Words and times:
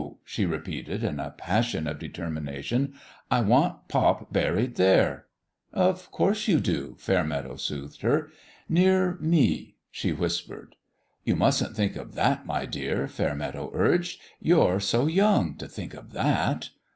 she 0.23 0.47
repeated, 0.47 1.03
in 1.03 1.19
a 1.19 1.29
passion 1.29 1.85
of 1.85 1.99
de 1.99 2.09
termination." 2.09 2.91
I 3.29 3.41
want 3.41 3.87
pop 3.87 4.33
buried 4.33 4.73
there!" 4.73 5.27
"Of 5.91 6.09
course, 6.11 6.47
you 6.47 6.59
do," 6.59 6.95
Fainneadow 6.97 7.55
soothed 7.59 8.01
her. 8.01 8.31
"Near 8.67 9.17
me," 9.19 9.75
she 9.91 10.11
whispered. 10.11 10.75
"You 11.23 11.35
mustn't 11.35 11.75
think 11.75 11.95
of 11.97 12.15
thai, 12.15 12.39
my 12.45 12.65
dear," 12.65 13.07
Fair 13.07 13.35
meadow 13.35 13.69
urged. 13.75 14.19
"You're 14.39 14.79
so 14.79 15.05
young 15.05 15.53
to 15.57 15.67
thmk 15.67 15.93
of 15.93 16.13
that." 16.13 16.71